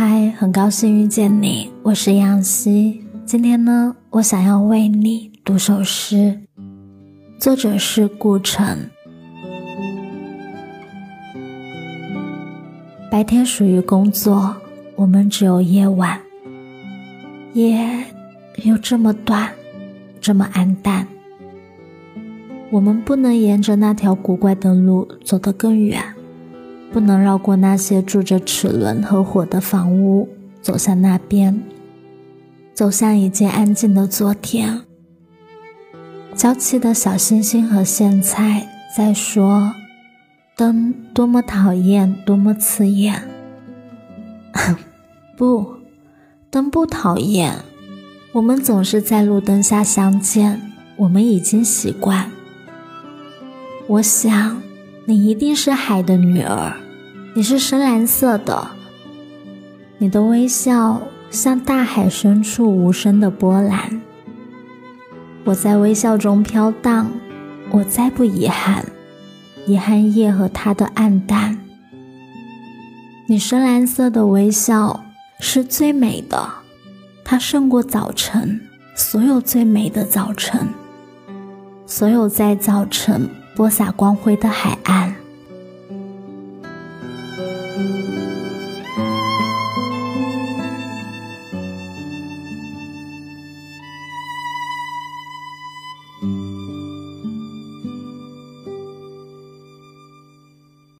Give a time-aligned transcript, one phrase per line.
[0.00, 3.04] 嗨，很高兴遇见你，我是杨希。
[3.26, 6.38] 今天呢，我想要为你读首诗，
[7.36, 8.78] 作者是顾城。
[13.10, 14.54] 白天属于工作，
[14.94, 16.20] 我们只有夜晚，
[17.54, 18.04] 夜
[18.62, 19.50] 又这么短，
[20.20, 21.08] 这么暗淡。
[22.70, 26.00] 我们不能沿着那条古怪的路走得更远。
[26.92, 30.28] 不能绕过那些住着齿轮和火的房屋，
[30.62, 31.62] 走向那边，
[32.72, 34.80] 走向一件安静的昨天。
[36.34, 39.74] 娇气的小星星和苋菜在说
[40.56, 43.22] ：“灯多么讨厌，多么刺眼。
[45.36, 45.74] ”不，
[46.50, 47.56] 灯不讨厌。
[48.32, 50.60] 我们总是在路灯下相见，
[50.96, 52.30] 我们已经习惯。
[53.86, 54.62] 我想。
[55.08, 56.76] 你一定是海的女儿，
[57.32, 58.72] 你是深蓝色的，
[59.96, 64.02] 你的微笑像大海深处无声的波澜。
[65.44, 67.10] 我在微笑中飘荡，
[67.70, 68.84] 我再不遗憾，
[69.66, 71.58] 遗憾夜和它的暗淡。
[73.30, 75.06] 你深蓝色的微笑
[75.40, 76.46] 是最美的，
[77.24, 78.60] 它胜过早晨，
[78.94, 80.68] 所有最美的早晨，
[81.86, 83.26] 所有在早晨。
[83.58, 85.17] 播撒光辉的海岸。